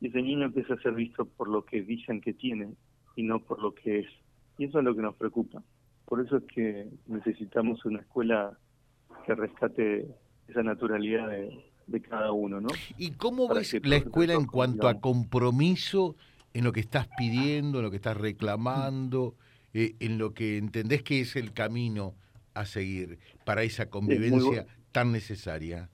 Y 0.00 0.08
ese 0.08 0.22
niño 0.22 0.44
empieza 0.44 0.74
a 0.74 0.82
ser 0.82 0.94
visto 0.94 1.24
por 1.24 1.48
lo 1.48 1.64
que 1.64 1.82
dicen 1.82 2.20
que 2.20 2.34
tiene 2.34 2.74
y 3.16 3.22
no 3.22 3.40
por 3.40 3.60
lo 3.62 3.74
que 3.74 4.00
es. 4.00 4.06
Y 4.58 4.64
eso 4.64 4.78
es 4.78 4.84
lo 4.84 4.94
que 4.94 5.02
nos 5.02 5.14
preocupa. 5.14 5.62
Por 6.04 6.20
eso 6.20 6.36
es 6.36 6.44
que 6.44 6.88
necesitamos 7.06 7.84
una 7.84 8.00
escuela 8.00 8.58
que 9.24 9.34
rescate 9.34 10.06
esa 10.48 10.62
naturalidad 10.62 11.28
de, 11.28 12.00
cada 12.02 12.32
uno, 12.32 12.60
¿no? 12.60 12.68
¿Y 12.98 13.12
cómo 13.12 13.48
ves 13.48 13.78
la 13.84 13.96
escuela 13.96 14.34
en 14.34 14.46
cuanto 14.46 14.88
a 14.88 15.00
compromiso 15.00 16.16
en 16.52 16.64
lo 16.64 16.72
que 16.72 16.80
estás 16.80 17.08
pidiendo, 17.16 17.78
en 17.78 17.84
lo 17.84 17.90
que 17.90 17.96
estás 17.96 18.16
reclamando? 18.16 19.34
Eh, 19.76 19.96
en 19.98 20.18
lo 20.18 20.34
que 20.34 20.56
entendés 20.56 21.02
que 21.02 21.20
es 21.20 21.34
el 21.34 21.52
camino 21.52 22.14
a 22.54 22.64
seguir 22.64 23.18
para 23.44 23.64
esa 23.64 23.90
convivencia 23.90 24.66
tan 24.92 25.10
necesaria? 25.10 25.90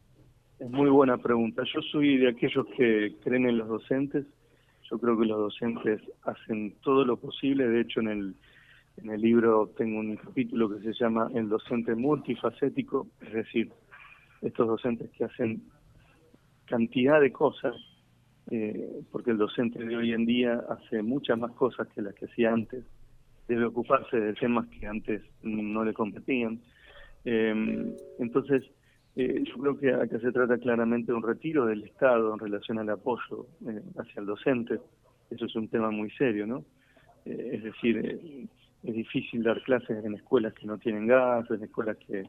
Es 0.58 0.70
muy 0.70 0.90
buena 0.90 1.16
pregunta. 1.16 1.62
Yo 1.74 1.80
soy 1.90 2.18
de 2.18 2.28
aquellos 2.28 2.66
que 2.76 3.16
creen 3.24 3.46
en 3.46 3.56
los 3.56 3.68
docentes. 3.68 4.26
Yo 4.90 4.98
creo 4.98 5.18
que 5.18 5.24
los 5.24 5.38
docentes 5.38 6.02
hacen 6.24 6.74
todo 6.82 7.06
lo 7.06 7.16
posible. 7.16 7.66
De 7.68 7.80
hecho, 7.80 8.00
en 8.00 8.08
el, 8.08 8.34
en 8.98 9.10
el 9.12 9.20
libro 9.22 9.72
tengo 9.78 10.00
un 10.00 10.14
capítulo 10.16 10.68
que 10.68 10.82
se 10.82 10.92
llama 10.92 11.30
El 11.34 11.48
docente 11.48 11.94
multifacético, 11.94 13.06
es 13.22 13.32
decir, 13.32 13.72
estos 14.42 14.68
docentes 14.68 15.08
que 15.12 15.24
hacen 15.24 15.62
cantidad 16.66 17.18
de 17.18 17.32
cosas, 17.32 17.74
eh, 18.50 19.00
porque 19.10 19.30
el 19.30 19.38
docente 19.38 19.82
de 19.82 19.96
hoy 19.96 20.12
en 20.12 20.26
día 20.26 20.62
hace 20.68 21.02
muchas 21.02 21.38
más 21.38 21.52
cosas 21.52 21.88
que 21.94 22.02
las 22.02 22.14
que 22.14 22.26
hacía 22.26 22.52
antes 22.52 22.84
debe 23.50 23.64
ocuparse 23.66 24.16
de 24.18 24.32
temas 24.34 24.66
que 24.68 24.86
antes 24.86 25.22
no 25.42 25.84
le 25.84 25.92
competían. 25.92 26.60
Eh, 27.24 27.54
entonces, 28.18 28.62
Eh, 29.16 29.42
yo 29.48 29.54
creo 29.60 29.74
que 29.80 29.88
acá 29.92 30.16
se 30.20 30.30
trata 30.30 30.56
claramente 30.56 31.10
de 31.10 31.18
un 31.18 31.26
retiro 31.32 31.66
del 31.66 31.82
Estado 31.82 32.32
en 32.32 32.38
relación 32.38 32.78
al 32.78 32.90
apoyo 32.90 33.36
eh, 33.66 33.82
hacia 33.98 34.20
el 34.20 34.26
docente. 34.26 34.78
Eso 35.30 35.44
es 35.46 35.54
un 35.56 35.68
tema 35.68 35.90
muy 35.90 36.10
serio, 36.12 36.46
¿no? 36.46 36.58
Eh, 37.26 37.50
es 37.54 37.62
decir, 37.68 37.94
es 38.88 38.94
difícil 38.94 39.42
dar 39.42 39.58
clases 39.62 40.04
en 40.04 40.14
escuelas 40.14 40.54
que 40.54 40.66
no 40.66 40.78
tienen 40.78 41.08
gas, 41.08 41.50
en 41.50 41.62
escuelas 41.64 41.96
que, 42.06 42.22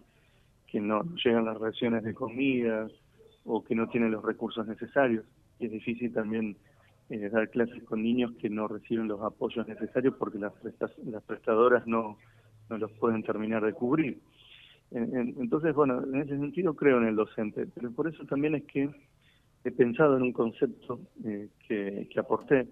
que 0.70 0.80
no 0.80 1.04
llegan 1.24 1.46
las 1.46 1.60
raciones 1.60 2.02
de 2.04 2.14
comida 2.14 2.88
o 3.46 3.64
que 3.64 3.76
no 3.76 3.86
tienen 3.88 4.12
los 4.12 4.24
recursos 4.32 4.66
necesarios. 4.68 5.24
Y 5.60 5.66
es 5.68 5.72
difícil 5.72 6.12
también 6.12 6.58
dar 7.32 7.50
clases 7.50 7.84
con 7.84 8.02
niños 8.02 8.32
que 8.40 8.50
no 8.50 8.68
reciben 8.68 9.08
los 9.08 9.22
apoyos 9.22 9.68
necesarios 9.68 10.16
porque 10.18 10.40
las, 10.40 10.54
las 11.06 11.24
prestadoras 11.24 11.86
no, 11.86 12.18
no 12.70 12.78
los 12.78 12.92
pueden 12.94 13.24
terminar 13.24 13.64
de 13.66 13.74
cubrir. 13.74 14.20
Entonces, 14.92 15.74
bueno, 15.74 16.04
en 16.04 16.22
ese 16.22 16.38
sentido 16.38 16.74
creo 16.74 16.98
en 16.98 17.08
el 17.08 17.16
docente, 17.16 17.66
pero 17.74 17.92
por 17.92 18.08
eso 18.08 18.26
también 18.26 18.56
es 18.56 18.64
que 18.64 18.90
he 19.64 19.72
pensado 19.72 20.18
en 20.18 20.24
un 20.24 20.34
concepto 20.34 21.00
eh, 21.24 21.48
que, 21.66 22.10
que, 22.12 22.20
aporté. 22.20 22.68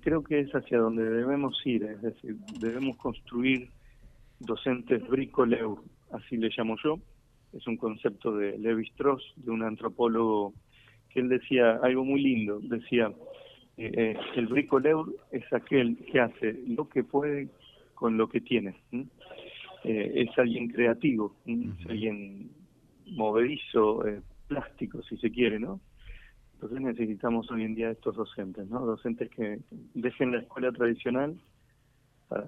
creo 0.00 0.22
que 0.22 0.40
es 0.40 0.50
hacia 0.54 0.78
donde 0.78 1.08
debemos 1.08 1.58
ir, 1.64 1.84
es 1.84 2.02
decir, 2.02 2.36
debemos 2.60 2.98
construir 2.98 3.70
docentes 4.40 5.06
bricoleur, 5.08 5.78
así 6.10 6.36
le 6.36 6.50
llamo 6.54 6.76
yo. 6.82 6.98
Es 7.54 7.66
un 7.66 7.76
concepto 7.76 8.36
de 8.36 8.58
Levi 8.58 8.84
Strauss, 8.88 9.22
de 9.36 9.50
un 9.50 9.62
antropólogo, 9.62 10.52
que 11.10 11.20
él 11.20 11.28
decía 11.28 11.78
algo 11.82 12.04
muy 12.04 12.20
lindo. 12.22 12.60
Decía, 12.60 13.12
eh, 13.76 13.90
eh, 13.94 14.16
el 14.36 14.46
bricoleur 14.46 15.06
es 15.30 15.50
aquel 15.52 15.96
que 16.10 16.20
hace 16.20 16.60
lo 16.66 16.88
que 16.88 17.04
puede 17.04 17.48
con 17.94 18.16
lo 18.16 18.28
que 18.28 18.40
tiene. 18.40 18.74
Eh, 19.84 20.12
es 20.14 20.38
alguien 20.38 20.68
creativo, 20.68 21.34
es 21.46 21.86
alguien 21.88 22.50
movedizo, 23.06 24.06
eh, 24.06 24.20
plástico, 24.48 25.02
si 25.02 25.16
se 25.16 25.30
quiere, 25.30 25.58
¿no? 25.58 25.80
Entonces 26.54 26.80
necesitamos 26.80 27.50
hoy 27.50 27.64
en 27.64 27.74
día 27.74 27.90
estos 27.90 28.16
docentes, 28.16 28.68
¿no? 28.68 28.84
Docentes 28.84 29.28
que 29.30 29.60
dejen 29.94 30.32
la 30.32 30.38
escuela 30.38 30.70
tradicional 30.70 31.36
para 32.28 32.46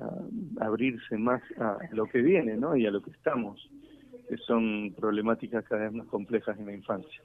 abrirse 0.60 1.16
más 1.16 1.42
a 1.58 1.78
lo 1.92 2.06
que 2.06 2.22
viene, 2.22 2.56
¿no? 2.56 2.76
Y 2.76 2.86
a 2.86 2.90
lo 2.90 3.02
que 3.02 3.10
estamos, 3.10 3.68
que 4.28 4.36
son 4.38 4.94
problemáticas 4.96 5.64
cada 5.64 5.84
vez 5.84 5.92
más 5.92 6.06
complejas 6.06 6.58
en 6.58 6.66
la 6.66 6.74
infancia. 6.74 7.22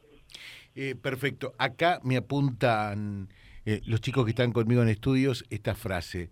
Eh, 0.75 0.95
perfecto. 0.95 1.53
Acá 1.57 1.99
me 2.03 2.17
apuntan 2.17 3.29
los 3.85 4.01
chicos 4.01 4.25
que 4.25 4.31
están 4.31 4.51
conmigo 4.51 4.81
en 4.81 4.89
estudios 4.89 5.45
esta 5.49 5.75
frase, 5.75 6.31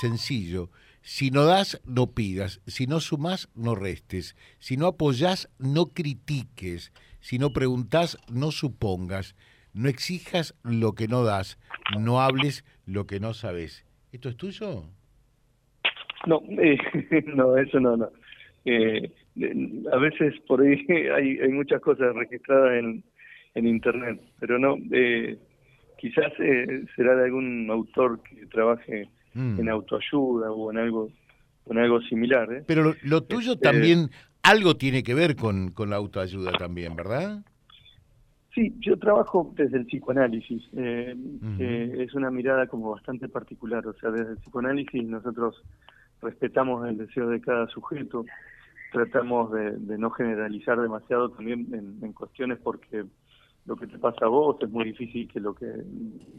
sencillo, 0.00 0.70
si 1.08 1.30
no 1.30 1.44
das, 1.44 1.80
no 1.86 2.14
pidas. 2.14 2.60
Si 2.66 2.88
no 2.88 2.98
sumas, 2.98 3.48
no 3.54 3.76
restes. 3.76 4.34
Si 4.58 4.76
no 4.76 4.88
apoyas, 4.88 5.48
no 5.56 5.94
critiques. 5.94 6.92
Si 7.20 7.38
no 7.38 7.50
preguntas, 7.50 8.18
no 8.28 8.50
supongas. 8.50 9.36
No 9.72 9.88
exijas 9.88 10.58
lo 10.64 10.94
que 10.94 11.06
no 11.06 11.22
das. 11.22 11.60
No 11.96 12.20
hables 12.20 12.64
lo 12.86 13.06
que 13.06 13.20
no 13.20 13.34
sabes. 13.34 13.86
¿Esto 14.10 14.30
es 14.30 14.36
tuyo? 14.36 14.82
No, 16.26 16.42
eh, 16.60 16.76
no, 17.36 17.56
eso 17.56 17.78
no, 17.78 17.96
no. 17.96 18.10
Eh, 18.64 19.08
a 19.92 19.98
veces 19.98 20.34
por 20.48 20.60
ahí 20.60 20.84
hay, 21.14 21.38
hay 21.38 21.52
muchas 21.52 21.80
cosas 21.82 22.16
registradas 22.16 22.80
en, 22.80 23.04
en 23.54 23.68
internet, 23.68 24.20
pero 24.40 24.58
no, 24.58 24.76
eh, 24.90 25.38
quizás 25.98 26.32
será 26.94 27.16
de 27.16 27.24
algún 27.24 27.70
autor 27.70 28.20
que 28.22 28.46
trabaje 28.46 29.08
Mm. 29.36 29.60
en 29.60 29.68
autoayuda 29.68 30.50
o 30.50 30.70
en 30.70 30.78
algo, 30.78 31.10
en 31.66 31.78
algo 31.78 32.00
similar. 32.00 32.50
¿eh? 32.52 32.64
Pero 32.66 32.94
lo, 33.02 33.22
tuyo 33.22 33.52
este, 33.52 33.64
también, 33.64 34.10
algo 34.42 34.76
tiene 34.76 35.02
que 35.02 35.14
ver 35.14 35.36
con, 35.36 35.72
con 35.72 35.90
la 35.90 35.96
autoayuda 35.96 36.52
también, 36.52 36.96
¿verdad? 36.96 37.42
Sí, 38.54 38.74
yo 38.80 38.98
trabajo 38.98 39.52
desde 39.54 39.76
el 39.76 39.84
psicoanálisis. 39.84 40.62
Eh, 40.74 41.14
es 41.98 42.14
una 42.14 42.30
mirada 42.30 42.66
como 42.66 42.92
bastante 42.92 43.28
particular. 43.28 43.86
O 43.86 43.92
sea, 43.92 44.10
desde 44.10 44.32
el 44.32 44.38
psicoanálisis 44.38 45.04
nosotros 45.04 45.62
respetamos 46.22 46.88
el 46.88 46.96
deseo 46.96 47.28
de 47.28 47.42
cada 47.42 47.68
sujeto, 47.68 48.24
tratamos 48.90 49.52
de, 49.52 49.98
no 49.98 50.08
generalizar 50.08 50.80
demasiado 50.80 51.28
también 51.28 51.66
en, 51.74 51.98
en, 52.02 52.12
cuestiones 52.14 52.58
porque 52.62 53.04
lo 53.66 53.76
que 53.76 53.86
te 53.86 53.98
pasa 53.98 54.26
a 54.26 54.28
vos 54.28 54.56
es 54.60 54.70
muy 54.70 54.84
difícil 54.84 55.28
que 55.28 55.40
lo 55.40 55.54
que 55.54 55.66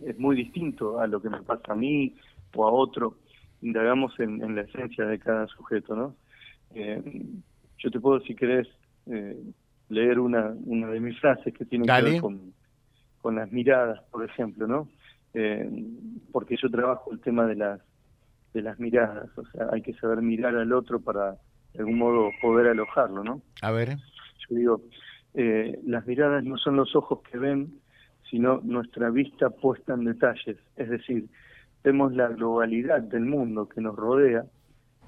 es 0.05 0.17
muy 0.17 0.35
distinto 0.35 0.99
a 0.99 1.07
lo 1.07 1.21
que 1.21 1.29
me 1.29 1.41
pasa 1.41 1.73
a 1.73 1.75
mí 1.75 2.15
o 2.55 2.65
a 2.65 2.71
otro, 2.71 3.17
indagamos 3.61 4.17
en, 4.19 4.41
en 4.41 4.55
la 4.55 4.61
esencia 4.61 5.05
de 5.05 5.19
cada 5.19 5.47
sujeto, 5.47 5.95
¿no? 5.95 6.15
Eh, 6.73 7.01
yo 7.77 7.91
te 7.91 7.99
puedo, 7.99 8.19
si 8.21 8.35
querés, 8.35 8.67
eh, 9.07 9.37
leer 9.89 10.19
una, 10.19 10.53
una 10.65 10.87
de 10.87 10.99
mis 10.99 11.19
frases 11.19 11.53
que 11.53 11.65
tiene 11.65 11.85
que 11.85 12.01
ver 12.01 12.21
con, 12.21 12.53
con 13.21 13.35
las 13.35 13.51
miradas, 13.51 14.01
por 14.11 14.23
ejemplo, 14.23 14.67
¿no? 14.67 14.89
Eh, 15.33 15.69
porque 16.31 16.55
yo 16.61 16.69
trabajo 16.69 17.11
el 17.11 17.19
tema 17.19 17.45
de 17.45 17.55
las 17.55 17.81
de 18.53 18.61
las 18.61 18.79
miradas, 18.79 19.29
o 19.37 19.45
sea, 19.51 19.67
hay 19.71 19.81
que 19.83 19.93
saber 19.93 20.21
mirar 20.21 20.55
al 20.55 20.73
otro 20.73 20.99
para 20.99 21.33
de 21.73 21.79
algún 21.79 21.97
modo 21.99 22.31
poder 22.41 22.67
alojarlo, 22.67 23.23
¿no? 23.23 23.41
A 23.61 23.71
ver. 23.71 23.97
Yo 24.49 24.55
digo, 24.55 24.81
las 25.37 26.07
miradas 26.07 26.43
no 26.43 26.57
son 26.57 26.77
los 26.77 26.95
ojos 26.95 27.19
que 27.29 27.37
ven, 27.37 27.79
sino 28.29 28.59
nuestra 28.63 29.11
vista 29.11 29.51
puesta 29.51 29.93
en 29.93 30.05
detalles, 30.05 30.57
es 30.75 30.89
decir, 30.89 31.29
vemos 31.83 32.13
la 32.13 32.29
globalidad 32.29 33.01
del 33.01 33.25
mundo 33.25 33.69
que 33.69 33.79
nos 33.79 33.95
rodea, 33.95 34.45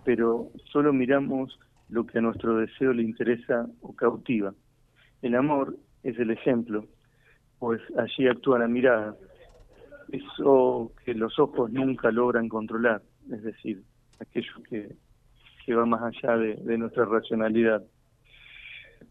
pero 0.06 0.52
solo 0.72 0.94
miramos 0.94 1.60
lo 1.90 2.06
que 2.06 2.20
a 2.20 2.22
nuestro 2.22 2.58
deseo 2.58 2.94
le 2.94 3.04
interesa 3.04 3.68
o 3.82 3.96
cautiva. 3.96 4.54
El 5.22 5.36
amor 5.36 5.76
es 6.04 6.18
el 6.20 6.30
ejemplo, 6.30 6.86
pues 7.58 7.82
allí 7.98 8.28
actúa 8.28 8.60
la 8.60 8.68
mirada, 8.68 9.16
eso 10.12 10.92
que 11.04 11.14
los 11.14 11.38
ojos 11.40 11.72
nunca 11.72 12.12
logran 12.12 12.48
controlar, 12.50 13.02
es 13.32 13.44
decir, 13.44 13.82
aquello 14.20 14.64
que, 14.70 14.96
que 15.66 15.76
va 15.76 15.86
más 15.86 16.04
allá 16.04 16.38
de 16.38 16.78
nuestra 16.78 17.06
racionalidad. 17.06 17.84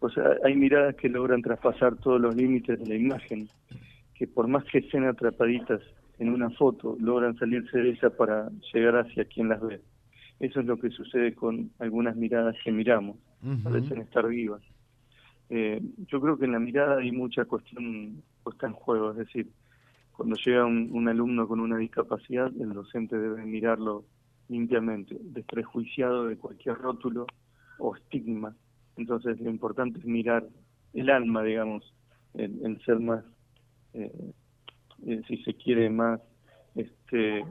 Pues 0.00 0.14
hay 0.45 0.55
miradas 0.55 0.95
que 0.97 1.09
logran 1.09 1.43
traspasar 1.43 1.97
todos 1.97 2.21
los 2.21 2.35
límites 2.37 2.78
de 2.78 2.87
la 2.87 2.95
imagen, 2.95 3.49
que 4.14 4.26
por 4.26 4.47
más 4.49 4.64
que 4.64 4.78
estén 4.78 5.05
atrapaditas 5.05 5.81
en 6.19 6.31
una 6.31 6.50
foto 6.50 6.97
logran 7.00 7.37
salirse 7.37 7.78
de 7.78 7.90
ella 7.90 8.11
para 8.11 8.50
llegar 8.73 8.97
hacia 8.97 9.25
quien 9.25 9.49
las 9.49 9.61
ve. 9.61 9.81
Eso 10.40 10.61
es 10.61 10.67
lo 10.67 10.76
que 10.78 10.90
sucede 10.90 11.35
con 11.35 11.71
algunas 11.78 12.17
miradas 12.17 12.55
que 12.62 12.71
miramos, 12.71 13.17
parecen 13.64 14.00
estar 14.00 14.26
vivas. 14.28 14.62
Eh, 15.50 15.81
yo 16.07 16.21
creo 16.21 16.38
que 16.38 16.45
en 16.45 16.52
la 16.52 16.59
mirada 16.59 16.99
hay 16.99 17.11
mucha 17.11 17.45
cuestión 17.45 18.23
puesta 18.43 18.67
en 18.67 18.75
juego, 18.75 19.12
es 19.12 19.17
decir, 19.17 19.49
cuando 20.19 20.35
llega 20.35 20.64
un, 20.64 21.09
alumno 21.09 21.47
con 21.47 21.61
una 21.61 21.78
discapacidad, 21.78 22.50
el 22.61 22.73
docente 22.73 23.17
debe 23.17 23.45
mirarlo 23.45 24.05
limpiamente, 24.49 25.17
desprejuiciado 25.21 26.26
de 26.26 26.37
cualquier 26.37 26.76
rótulo 26.76 27.26
o 27.78 27.95
estigma. 27.95 28.57
Entonces 28.99 29.40
lo 29.40 29.49
importante 29.49 30.00
es 30.00 30.05
mirar 30.05 30.45
el 30.93 31.09
alma, 31.09 31.43
digamos, 31.45 31.95
el, 32.35 32.81
ser 32.85 32.99
más 32.99 33.25
eh, 33.95 34.11
eh, 35.07 35.23
si 35.28 35.37
se 35.45 35.55
quiere, 35.55 35.88
más 35.88 36.21
este, 36.75 37.45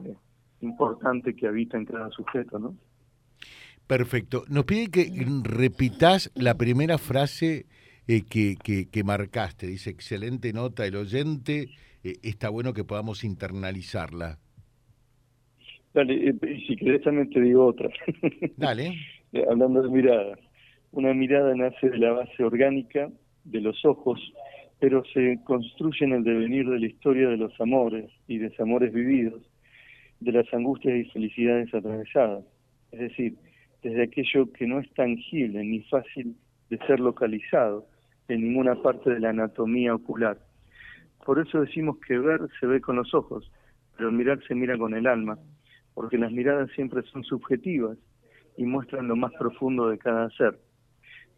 importante 0.60 1.34
que 1.34 1.48
habita 1.48 1.78
en 1.78 1.86
cada 1.86 2.10
sujeto, 2.10 2.58
¿no? 2.58 2.76
Perfecto. 3.86 4.44
Nos 4.48 4.64
pide 4.64 4.88
que 4.88 5.10
repitas 5.42 6.30
la 6.34 6.54
primera 6.56 6.98
frase 6.98 7.64
eh, 8.06 8.22
que, 8.28 8.56
que, 8.90 9.04
marcaste. 9.04 9.66
Dice, 9.66 9.88
excelente 9.88 10.52
nota 10.52 10.84
el 10.86 10.96
oyente, 10.96 11.70
está 12.02 12.50
bueno 12.50 12.74
que 12.74 12.84
podamos 12.84 13.24
internalizarla. 13.24 14.38
Dale, 15.94 16.34
si 16.66 16.76
querés 16.76 17.02
también 17.02 17.30
te 17.30 17.40
digo 17.40 17.64
otra. 17.64 17.88
Dale. 18.58 18.94
Hablando 19.50 19.82
de 19.82 19.88
mirada. 19.88 20.38
Una 20.92 21.14
mirada 21.14 21.54
nace 21.54 21.90
de 21.90 21.98
la 21.98 22.12
base 22.12 22.42
orgánica 22.42 23.10
de 23.44 23.60
los 23.60 23.84
ojos 23.84 24.20
pero 24.80 25.02
se 25.12 25.40
construye 25.44 26.04
en 26.04 26.12
el 26.12 26.24
devenir 26.24 26.68
de 26.68 26.78
la 26.78 26.86
historia 26.86 27.28
de 27.28 27.36
los 27.36 27.52
amores 27.60 28.10
y 28.28 28.38
desamores 28.38 28.92
vividos, 28.92 29.42
de 30.20 30.32
las 30.32 30.52
angustias 30.54 30.96
y 30.96 31.10
felicidades 31.10 31.72
atravesadas, 31.74 32.44
es 32.92 33.00
decir, 33.00 33.34
desde 33.82 34.04
aquello 34.04 34.52
que 34.52 34.66
no 34.66 34.78
es 34.80 34.92
tangible 34.94 35.64
ni 35.64 35.80
fácil 35.82 36.36
de 36.70 36.78
ser 36.86 37.00
localizado 37.00 37.86
en 38.28 38.42
ninguna 38.42 38.80
parte 38.82 39.10
de 39.10 39.20
la 39.20 39.30
anatomía 39.30 39.94
ocular. 39.94 40.38
Por 41.24 41.40
eso 41.40 41.60
decimos 41.60 41.98
que 42.06 42.18
ver 42.18 42.40
se 42.60 42.66
ve 42.66 42.80
con 42.80 42.96
los 42.96 43.14
ojos, 43.14 43.50
pero 43.96 44.12
mirar 44.12 44.40
se 44.46 44.54
mira 44.54 44.76
con 44.78 44.94
el 44.94 45.06
alma, 45.06 45.38
porque 45.94 46.18
las 46.18 46.30
miradas 46.30 46.70
siempre 46.72 47.02
son 47.02 47.24
subjetivas 47.24 47.98
y 48.56 48.64
muestran 48.64 49.08
lo 49.08 49.16
más 49.16 49.32
profundo 49.38 49.88
de 49.88 49.98
cada 49.98 50.30
ser. 50.30 50.58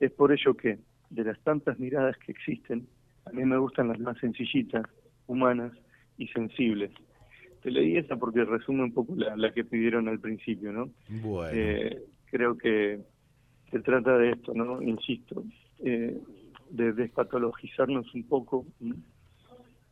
Es 0.00 0.10
por 0.12 0.32
ello 0.32 0.54
que, 0.54 0.78
de 1.10 1.24
las 1.24 1.38
tantas 1.40 1.78
miradas 1.78 2.16
que 2.18 2.32
existen, 2.32 2.86
a 3.26 3.30
mí 3.30 3.44
me 3.44 3.58
gustan 3.58 3.88
las 3.88 4.00
más 4.00 4.18
sencillitas, 4.18 4.84
humanas 5.26 5.72
y 6.18 6.26
sensibles. 6.28 6.90
Te 7.62 7.70
leí 7.70 7.96
esa 7.98 8.16
porque 8.16 8.44
resume 8.44 8.84
un 8.84 8.92
poco 8.92 9.14
la, 9.14 9.52
que 9.52 9.64
pidieron 9.64 10.08
al 10.08 10.18
principio, 10.18 10.72
¿no? 10.72 10.90
Bueno. 11.22 11.52
Eh, 11.52 12.02
creo 12.30 12.56
que 12.56 13.00
se 13.70 13.80
trata 13.80 14.16
de 14.16 14.30
esto, 14.30 14.54
¿no? 14.54 14.80
Insisto. 14.82 15.44
Eh, 15.84 16.18
de 16.70 16.92
despatologizarnos 16.92 18.14
un 18.14 18.24
poco 18.24 18.64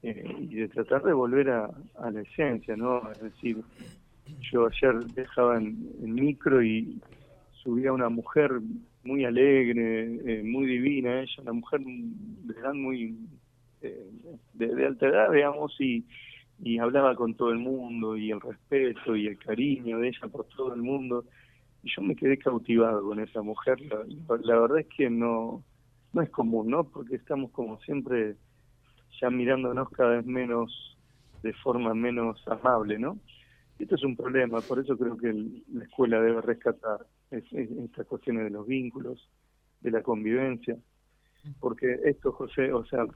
eh, 0.03 0.37
y 0.39 0.55
de 0.55 0.69
tratar 0.69 1.03
de 1.03 1.13
volver 1.13 1.51
a, 1.51 1.71
la 2.11 2.21
esencia, 2.21 2.77
¿no? 2.77 3.11
Es 3.11 3.21
decir, 3.21 3.59
yo 4.53 4.67
ayer 4.67 5.05
dejaba 5.15 5.59
en, 5.59 6.15
micro 6.15 6.63
y 6.63 7.01
subía 7.53 7.93
una 7.93 8.09
mujer 8.09 8.61
muy 9.05 9.25
alegre, 9.25 10.21
eh, 10.27 10.43
muy 10.45 10.67
divina, 10.67 11.23
ella, 11.23 11.43
una 11.43 11.53
mujer 11.53 11.81
de 11.81 12.61
edad 12.61 12.75
muy 12.75 13.17
eh, 13.83 14.11
de, 14.55 14.87
alta 14.87 15.07
edad, 15.07 15.33
digamos, 15.33 15.75
y, 15.81 16.05
y 16.63 16.79
hablaba 16.79 17.15
con 17.15 17.35
todo 17.35 17.51
el 17.51 17.59
mundo 17.59 18.17
y 18.17 18.31
el 18.31 18.41
respeto 18.41 19.15
y 19.15 19.29
el 19.29 19.39
cariño 19.39 19.99
de 19.99 20.09
ella 20.09 20.29
por 20.31 20.47
todo 20.47 20.75
el 20.75 20.83
mundo. 20.83 21.25
Y 21.83 21.91
yo 21.95 22.03
me 22.03 22.17
quedé 22.17 22.39
cautivado 22.39 23.03
con 23.03 23.21
esa 23.21 23.41
mujer. 23.43 23.79
La, 24.43 24.59
verdad 24.61 24.81
es 24.81 24.89
que 24.89 25.09
no, 25.09 25.63
no 26.13 26.23
es 26.23 26.31
común, 26.31 26.71
¿no? 26.71 26.85
Porque 26.85 27.17
estamos 27.17 27.53
como 27.53 27.79
siempre 27.81 28.35
ya 29.21 29.31
mirándonos 29.31 29.89
cada 29.91 30.17
vez 30.17 30.27
menos 30.27 30.97
de 31.43 31.53
forma 31.53 31.95
menos 31.95 32.43
amable, 32.49 32.99
¿no? 32.99 33.19
Esto 33.79 33.95
es 33.95 34.05
un 34.05 34.17
problema, 34.17 34.61
por 34.61 34.79
eso 34.79 34.97
creo 34.97 35.17
que 35.17 35.33
la 35.33 35.85
escuela 35.85 36.21
debe 36.21 36.41
rescatar 36.41 37.07
estas 37.31 38.07
cuestiones 38.07 38.45
de 38.45 38.51
los 38.51 38.67
vínculos, 38.67 39.29
de 39.81 39.91
la 39.91 40.03
convivencia, 40.03 40.77
porque 41.61 42.01
esto, 42.05 42.33
José, 42.33 42.73
o 42.73 42.85
sea, 42.87 43.07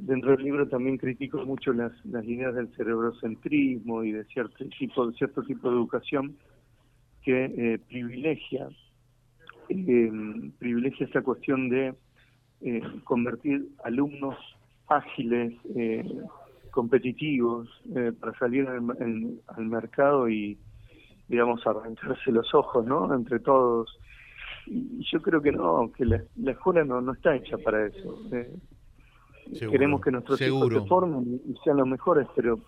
dentro 0.00 0.32
del 0.32 0.44
libro 0.44 0.68
también 0.68 0.98
critico 0.98 1.44
mucho 1.44 1.72
las, 1.72 1.92
las 2.04 2.24
ideas 2.24 2.54
del 2.54 2.68
cerebrocentrismo 2.74 4.04
y 4.04 4.12
de 4.12 4.24
cierto 4.26 4.64
tipo, 4.78 5.06
de 5.08 5.16
cierto 5.16 5.42
tipo 5.42 5.68
de 5.68 5.76
educación 5.76 6.36
que 7.22 7.44
eh, 7.44 7.78
privilegia 7.88 8.68
eh, 9.68 10.10
privilegia 10.58 11.06
esta 11.06 11.22
cuestión 11.22 11.68
de 11.68 11.94
eh, 12.60 12.82
convertir 13.04 13.68
alumnos 13.84 14.36
ágiles, 14.88 15.54
competitivos, 16.72 17.68
para 18.18 18.36
salir 18.38 18.66
al, 18.66 19.64
mercado 19.64 20.28
y, 20.28 20.58
digamos, 21.28 21.64
arrancarse 21.66 22.32
los 22.32 22.52
ojos, 22.54 22.84
¿no? 22.84 23.14
Entre 23.14 23.38
todos. 23.38 23.96
Y 24.66 25.04
yo 25.10 25.22
creo 25.22 25.40
que 25.40 25.52
no, 25.52 25.92
que 25.96 26.04
la, 26.04 26.22
la 26.36 26.52
escuela 26.52 26.84
no, 26.84 27.00
no 27.00 27.12
está 27.12 27.36
hecha 27.36 27.56
para 27.58 27.86
eso. 27.86 28.18
Queremos 29.70 30.00
que 30.00 30.10
nuestros 30.10 30.40
hijos 30.40 30.72
se 30.72 30.80
formen 30.88 31.40
y 31.46 31.54
sean 31.62 31.76
los 31.76 31.86
mejores, 31.86 32.26
pero 32.34 32.58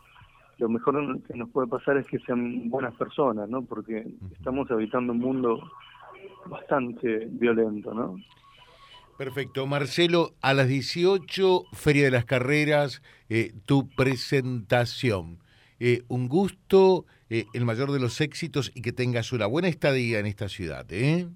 lo 0.58 0.68
mejor 0.68 1.23
que 1.23 1.34
nos 1.34 1.50
puede 1.50 1.66
pasar 1.66 1.96
es 1.96 2.06
que 2.06 2.18
sean 2.20 2.68
buenas 2.68 2.94
personas, 2.94 3.49
¿no? 3.49 3.62
Porque 3.64 4.06
estamos 4.32 4.70
habitando 4.70 5.12
un 5.12 5.18
mundo 5.18 5.61
bastante 6.46 7.26
violento, 7.30 7.92
¿no? 7.94 8.16
Perfecto. 9.16 9.66
Marcelo, 9.66 10.35
a 10.40 10.54
las 10.54 10.68
18, 10.68 11.64
Feria 11.73 12.04
de 12.04 12.11
las 12.11 12.25
Carreras, 12.25 13.02
eh, 13.28 13.52
tu 13.64 13.88
presentación. 13.88 15.38
Eh, 15.78 16.02
un 16.09 16.28
gusto, 16.28 17.06
eh, 17.30 17.47
el 17.54 17.64
mayor 17.64 17.92
de 17.92 18.00
los 18.00 18.21
éxitos 18.21 18.71
y 18.75 18.83
que 18.83 18.92
tengas 18.92 19.33
una 19.33 19.47
buena 19.47 19.68
estadía 19.68 20.18
en 20.18 20.26
esta 20.26 20.49
ciudad. 20.49 20.87
¿eh? 20.90 21.28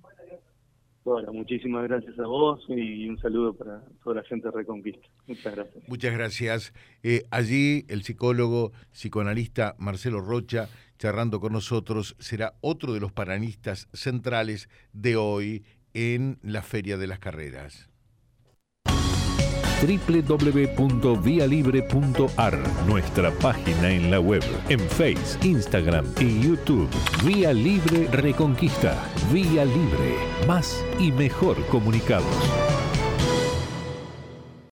Bueno, 1.08 1.32
muchísimas 1.32 1.88
gracias 1.88 2.18
a 2.18 2.26
vos 2.26 2.62
y 2.68 3.08
un 3.08 3.18
saludo 3.18 3.54
para 3.54 3.82
toda 4.04 4.16
la 4.16 4.23
gente 4.25 4.49
de 4.49 4.52
Reconquista. 4.52 5.08
Muchas 5.26 5.56
gracias. 5.56 5.88
Muchas 5.88 6.12
gracias. 6.12 6.75
Eh, 7.02 7.25
allí 7.30 7.87
el 7.88 8.02
psicólogo, 8.02 8.73
psicoanalista 8.92 9.75
Marcelo 9.78 10.20
Rocha, 10.20 10.68
charlando 10.99 11.40
con 11.40 11.54
nosotros, 11.54 12.14
será 12.18 12.56
otro 12.61 12.92
de 12.92 13.00
los 13.00 13.11
panelistas 13.11 13.88
centrales 13.94 14.68
de 14.92 15.16
hoy 15.16 15.64
en 15.95 16.38
la 16.42 16.62
Feria 16.62 16.97
de 16.97 17.07
las 17.07 17.18
Carreras 17.18 17.88
www.vialibre.ar, 19.80 22.59
nuestra 22.87 23.30
página 23.30 23.90
en 23.90 24.11
la 24.11 24.21
web, 24.21 24.42
en 24.68 24.80
Face, 24.80 25.38
Instagram 25.42 26.04
y 26.21 26.40
YouTube. 26.40 26.90
Vía 27.25 27.52
Libre 27.52 28.09
Reconquista. 28.09 29.00
Vía 29.33 29.64
Libre. 29.64 30.16
Más 30.47 30.85
y 30.99 31.12
mejor 31.12 31.64
comunicados. 31.66 32.27